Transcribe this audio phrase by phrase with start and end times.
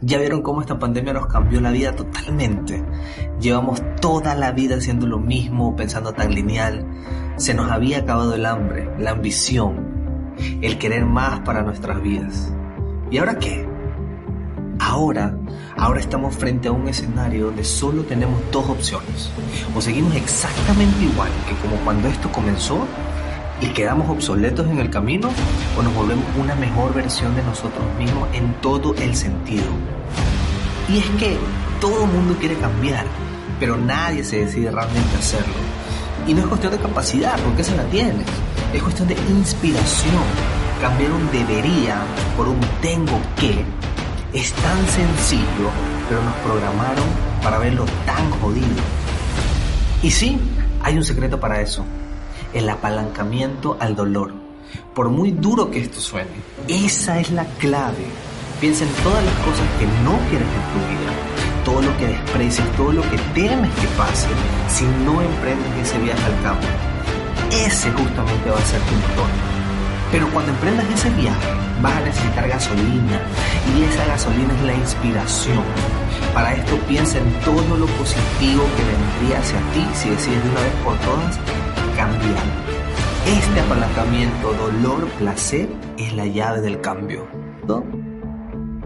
[0.00, 2.84] Ya vieron cómo esta pandemia nos cambió la vida totalmente.
[3.40, 6.86] Llevamos toda la vida haciendo lo mismo, pensando tan lineal.
[7.36, 12.52] Se nos había acabado el hambre, la ambición, el querer más para nuestras vidas.
[13.10, 13.66] ¿Y ahora qué?
[14.78, 15.36] Ahora,
[15.76, 19.30] ahora estamos frente a un escenario donde solo tenemos dos opciones.
[19.74, 22.86] O seguimos exactamente igual que como cuando esto comenzó
[23.60, 25.30] y quedamos obsoletos en el camino
[25.76, 29.66] o nos volvemos una mejor versión de nosotros mismos en todo el sentido.
[30.88, 31.36] Y es que
[31.80, 33.04] todo el mundo quiere cambiar,
[33.58, 35.54] pero nadie se decide realmente hacerlo.
[36.26, 38.26] Y no es cuestión de capacidad, porque esa la tienes.
[38.72, 40.22] Es cuestión de inspiración.
[40.80, 42.02] Cambiar un debería
[42.36, 43.64] por un tengo que
[44.32, 45.70] es tan sencillo,
[46.08, 47.04] pero nos programaron
[47.42, 48.66] para verlo tan jodido.
[50.02, 50.38] Y sí,
[50.82, 51.84] hay un secreto para eso
[52.52, 54.32] el apalancamiento al dolor.
[54.94, 56.30] Por muy duro que esto suene,
[56.66, 58.06] esa es la clave.
[58.60, 61.12] Piensa en todas las cosas que no quieres en tu vida,
[61.64, 64.28] todo lo que desprecias, todo lo que temes que pase
[64.68, 66.66] si no emprendes ese viaje al campo.
[67.52, 69.30] Ese justamente va a ser tu motor.
[70.10, 71.48] Pero cuando emprendas ese viaje,
[71.82, 73.20] vas a necesitar gasolina
[73.76, 75.62] y esa gasolina es la inspiración.
[76.34, 80.60] Para esto piensa en todo lo positivo que vendría hacia ti si decides de una
[80.60, 81.38] vez por todas
[81.98, 82.44] cambiar.
[83.26, 85.68] Este apalancamiento, dolor, placer,
[85.98, 87.26] es la llave del cambio.
[87.66, 87.84] ¿no?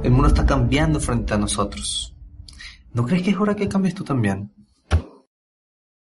[0.03, 2.17] El mundo está cambiando frente a nosotros.
[2.95, 4.51] ¿No crees que es hora que cambies tú también?